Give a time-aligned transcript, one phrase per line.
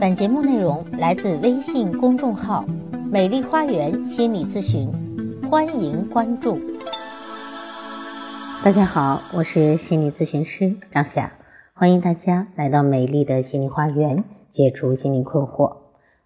[0.00, 2.64] 本节目内容来自微信公众号
[3.10, 4.90] “美丽花园心理咨询”，
[5.48, 6.58] 欢迎关注。
[8.64, 11.32] 大家好，我是心理咨询师张霞，
[11.74, 15.76] 欢迎大家来到美丽的心理花园，解除心理困惑。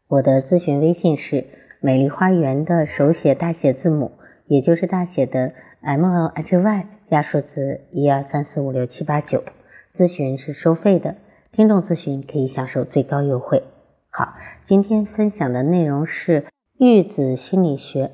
[0.06, 1.46] 我的咨询微信是
[1.80, 4.12] “美丽花园”的手写大写字母，
[4.46, 9.42] 也就是大写的 M L H Y 加数字一二三四五六七八九。
[9.94, 11.16] 咨询是收费的。
[11.58, 13.64] 听众咨询可以享受最高优惠。
[14.10, 16.44] 好，今天分享的内容是
[16.78, 18.12] 育子心理学。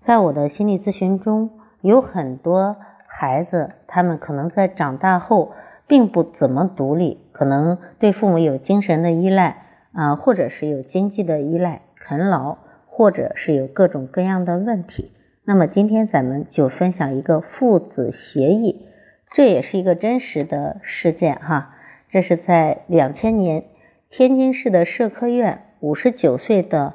[0.00, 2.76] 在我的心理咨询中，有很多
[3.06, 5.52] 孩子，他们可能在长大后
[5.86, 15.12] 并不怎么独立，可能对父母有精神的依赖啊，或者是有经济的依赖，啃老，或者是有各种各样的问题。
[15.44, 18.88] 那么今天咱们就分享一个父子协议，
[19.32, 21.70] 这也是一个真实的事件哈。
[22.14, 23.64] 这是在两千年，
[24.08, 26.94] 天津市的社科院五十九岁的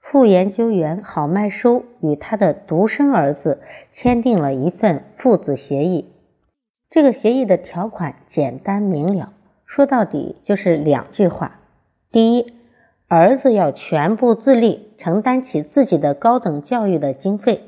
[0.00, 3.60] 副研究员郝麦收与他的独生儿子
[3.92, 6.10] 签订了一份父子协议。
[6.90, 9.32] 这个协议的条款简单明了，
[9.66, 11.60] 说到底就是两句话：
[12.10, 12.52] 第一，
[13.06, 17.60] 儿子要全部自立，承担起自己的高等教育的经费，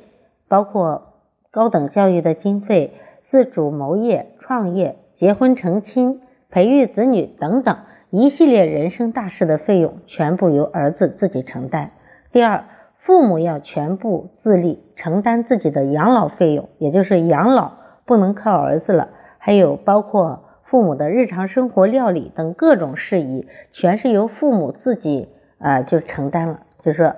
[0.48, 1.12] 包括
[1.52, 6.22] 高等教育的经费、自主谋业、创业、结婚成亲。
[6.50, 7.76] 培育子女等等
[8.08, 11.90] 一系列人生大事的费用，全部由儿子自己承担。
[12.32, 12.64] 第二，
[12.96, 17.72] 父母要全部自立，承担自己的养老费用，也就是养老
[18.06, 19.10] 不能靠儿子了。
[19.36, 26.60] 还有包括父母的日常生活料理等各种事宜，全是由父母自己啊就承担了。
[26.78, 27.16] 就是说，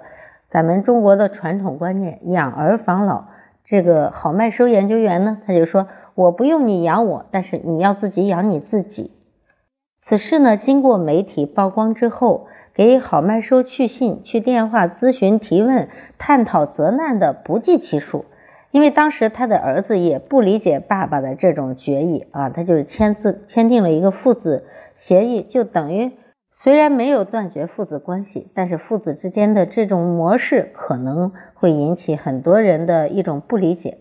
[0.50, 3.26] 咱们中国的传统观念，养儿防老。
[3.64, 9.12] 这个好麦收研究员呢，他就说：“我不用你养我，但是你要自己养你自己。”
[10.02, 18.24] 此事呢，经过媒体曝光之后，给郝麦收去信、去电话咨询、提问、探讨、责难的不计其数。
[18.70, 24.64] 因为当时他的儿子也不理解爸爸的这种决议啊，他就是签字签订了一个父子
[24.96, 26.12] 协议，就等于
[26.50, 33.98] 虽然没有断绝父子关系，但是父子之间的这种模式可能会引起很多人的一种不理解。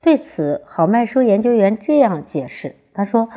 [0.00, 3.28] 对此，郝麦收研究员这样解释，他说。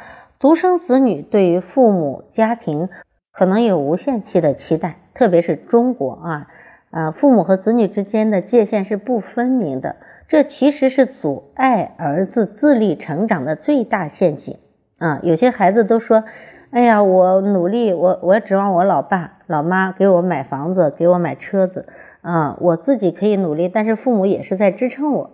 [0.42, 2.90] 独生子女对于父母家庭
[3.32, 6.48] 可能有无限期的期待，特别是中国啊，
[6.90, 9.98] 啊，父母和子女之间的界限是不分明的，
[10.28, 14.58] 这其实是阻碍儿子自立成长的最大陷阱
[14.98, 15.20] 啊。
[15.22, 16.24] 有些孩子都说
[16.72, 21.86] ：“哎呀，我努力，我我指望我老爸老妈给我买房子，给我买车子
[22.22, 25.30] 啊，我自己可以努力，但是父母也是在支撑我。”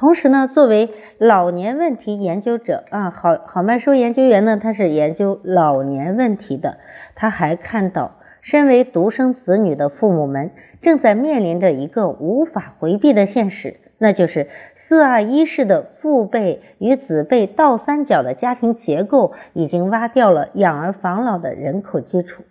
[0.00, 0.88] 同时呢，作为
[1.18, 6.78] 老年问题研究者啊，好好麦收研究员呢，他是研究老年问题的。
[7.14, 22.42] 他还看到，身为独生子女的父母们正在面临着一个无法回避的现实，那就是四二一式的父辈与子辈倒三角的家庭结构，已经挖掉了养儿防老的人口基础。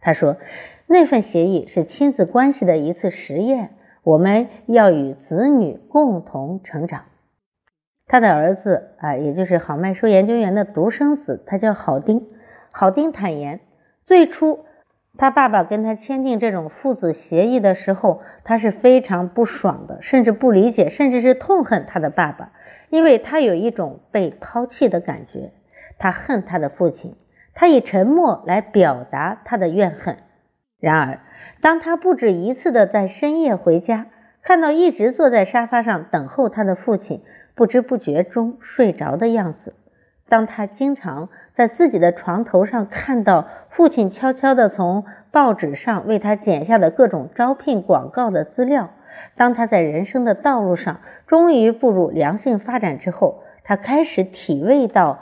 [0.00, 0.38] 他说，
[0.88, 3.70] 那份协议是亲子关系的一次实验。
[4.06, 7.06] 我们要与子女共同成长。
[8.06, 12.24] 他的儿子啊，也就是好麦收研究员的独生子，他叫郝丁。
[12.70, 13.58] 郝丁坦言，
[14.04, 14.64] 最初
[15.18, 22.52] 他爸爸跟他签订这种父子协议的时候，他是非常不爽的，甚至不理解，甚至是痛恨他的爸爸，
[22.90, 25.50] 因为他有一种被抛弃的感觉。
[25.98, 27.16] 他恨他的父亲，
[27.54, 30.18] 他以沉默来表达他的怨恨。
[30.86, 31.18] 然而，
[31.60, 34.06] 当他不止一次的在深夜回家，
[34.40, 37.22] 看到一直坐在沙发上等候他的父亲
[37.56, 39.72] 不知不觉中睡着的样子；
[40.28, 48.90] 当他经常在自己的床头上看到父亲悄悄地从报纸上为他剪下的各种招聘广告的资料；
[49.34, 55.18] 当他在人生的道路上终于步入良性发展之后，他开始体味到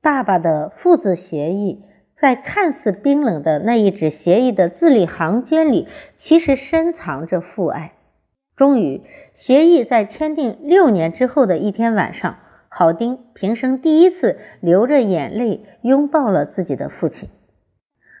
[0.00, 1.84] 爸爸的父子协议。
[2.22, 7.94] 在看似冰冷的那一纸协议的字里行间里，其实深藏着父爱。
[8.54, 9.02] 终于，
[9.34, 12.36] 协议在签订六年之后的一天晚上，
[12.68, 17.28] 郝丁平生第一次流着眼泪拥抱了自己的父亲。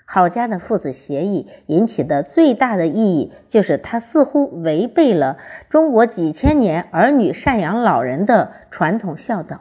[0.04, 5.38] 郝家的父子协议引起的最大的意义，就是他似乎违背了
[5.70, 9.60] 中国几千年儿女赡养老人的传统孝道。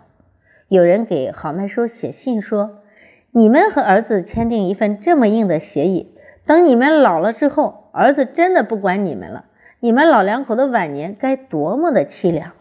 [0.67, 2.80] 有人给郝麦收写信说。
[3.33, 6.13] 你们和儿子签订一份这么硬的协议，
[6.45, 9.45] 等你们老了之后，儿子真的不管你们了，
[9.79, 12.51] 你们老两口的晚年该多么的凄凉。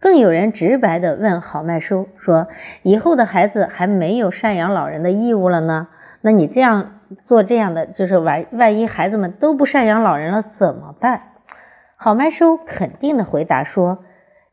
[0.00, 2.48] 更有人直白地问郝麦收说
[2.82, 5.88] ：“以后的孩子还没有赡养老人的义务了呢？
[6.22, 11.22] 那你这样做这样的，就是万万一孩子们都不赡养老人了怎么办？
[11.96, 13.98] 郝麦收肯定的回答说，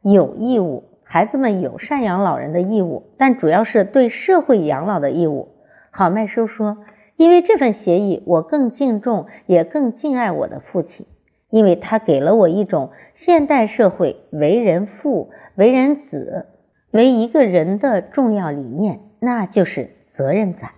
[0.02, 5.50] 有义务，孩子们有赡养老人的义务，但主要是对社会养老的义务。
[5.92, 6.78] 郝麦收说，
[7.16, 11.06] 因为这份协议，我更敬重也更敬爱我的父亲，
[11.50, 16.48] 因为他给了我一种现代社会为人父、为人子、
[16.92, 20.72] 为一个人的重要理念，那就是责任感。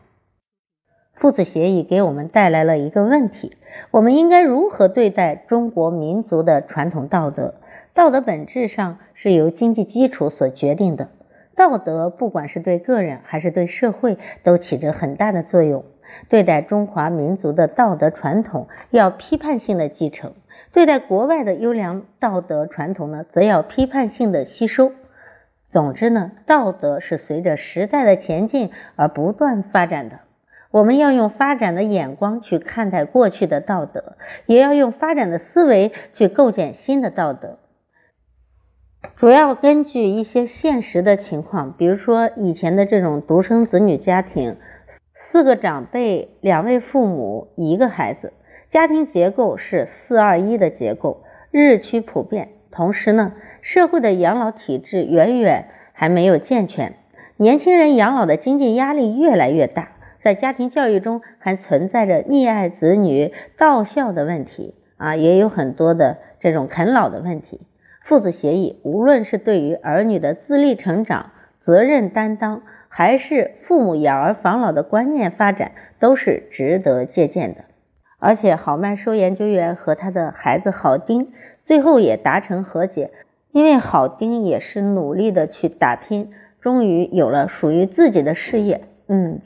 [1.14, 3.58] 父子协议给我们带来了一个问题：
[3.90, 7.56] 我们应该如何对待中国民族的传统道德？
[7.98, 11.10] 道德本质上是由经济基础所决定的。
[11.56, 15.84] 道德不管是对个人还是对社会，都起着很大的作用。
[16.30, 20.34] 对待中华民族的道德传统，要批判性的继承；
[20.72, 24.92] 对待国外的优良道德传统呢，则要批判性的吸收。
[25.68, 30.20] 总之呢，道德是随着时代的前进而不断发展的。
[30.70, 34.14] 我们要用发展的眼光去看待过去的道德，
[34.46, 37.58] 也要用发展的思维去构建新的道德。
[39.18, 44.58] 主要根据一些现实的情况，比如说以前的这种独生子女家庭，
[45.16, 48.32] 四个长辈、两位父母、一个孩子，
[48.70, 52.50] 家庭结构是四二一的结构，日趋普遍。
[52.70, 56.94] 同时呢，社会的养老体制远远还没有健全，
[57.38, 67.62] 年轻人养老的经济压力越来越大，在家庭教育中还存在着溺爱子女、到孝的问题啊，也有很多的这种啃老的问题。
[68.08, 77.66] 父子协议，无论是对于儿女的自立成长、责任担当，还是父母养儿防老的观念发展，都是值得借鉴的。
[78.18, 81.34] 而且，郝曼收研究员和他的孩子郝丁
[81.64, 83.12] 最后也达成和解，
[83.52, 86.32] 因为郝丁也是努力的去打拼，
[86.62, 88.86] 终于有了属于自己的事业。
[89.10, 89.42] 嗯，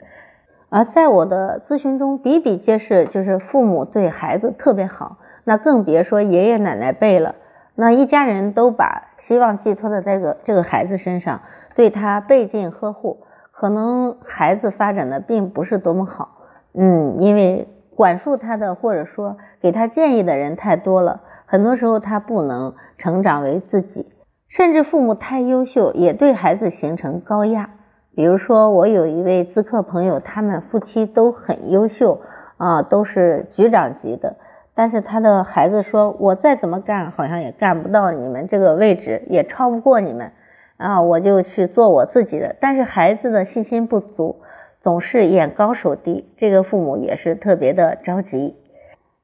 [0.68, 7.34] 而在我的咨询中，比比皆是，就是父母对孩子特别好，那更别说爷爷奶奶辈了。
[7.74, 11.40] 那一家人都把希望寄托在这个这个孩子身上，
[11.74, 16.38] 对他倍尽呵护，可能孩子发展的并不是多么好，
[16.74, 24.12] 嗯，因为管束他的或者说给他建议的人太多了，很多时候他不能成长为自己，
[24.48, 27.70] 甚至父母太优秀也对孩子形成高压。
[28.14, 32.20] 比如说，我有一位咨客朋友，他们夫妻都很优秀
[32.58, 34.36] 啊，都是局长级的。
[34.74, 40.32] 但是他的孩子说：“我再怎么干，好像也干不到你们这个位置，也超不过你们
[40.78, 41.02] 啊！
[41.02, 44.40] 我就去做我自己的。”但是孩子的信心不足，
[44.80, 48.56] 总是眼高手低，这个父母也是特别的着急。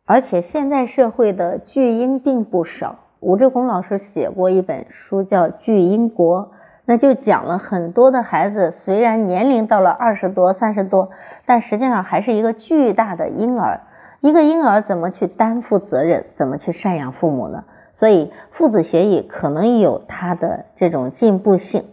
[0.04, 6.42] 而且现在社会的巨婴并不少，吴志红老师写过一本书叫《巨婴国》，
[6.84, 11.08] 那就讲了很多的孩子，虽然年龄到了二十多、三十多，
[11.46, 13.80] 但实际上还是一个巨大的婴儿。
[14.20, 17.64] 一个婴儿怎么去担负责任，怎么去赡养父母呢？
[17.92, 21.84] 所以父子协议可能有它的这种进步性，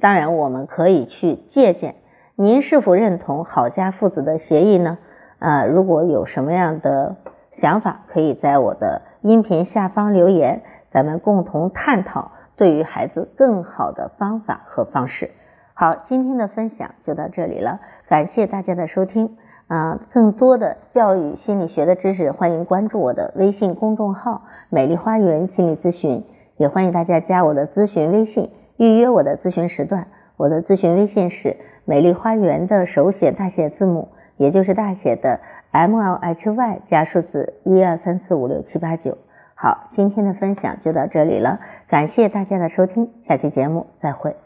[0.00, 1.94] 当然我们可以去借鉴。
[2.36, 4.98] 您是否认同郝家父子的协议呢？
[5.38, 7.16] 啊，如果有什么样的
[7.52, 15.30] 想法，可以在我的音频下方留言，咱们共同探讨对于孩子更好的方法和方式。
[15.74, 19.36] 好，今天的分享就到这里了，感谢大家的收听。
[19.66, 26.24] 啊，更多的教育心理学的知识，欢迎关注我的微信公众号“美丽花园心理咨询”，
[26.58, 30.06] 也欢迎大家加我的咨询微信，预约我的咨询时段。
[30.36, 31.56] 我的咨询微信是
[31.86, 35.40] “美丽花园”的手写大写字母，也就是大写的
[35.70, 39.16] M L H Y 加数字一二三四五六七八九。
[39.54, 44.43] 好，今天的分享就到这里了，感谢大家的收听，下期节目再会。